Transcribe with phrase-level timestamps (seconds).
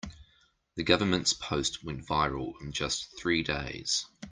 [0.77, 4.07] The government's post went viral in just three days.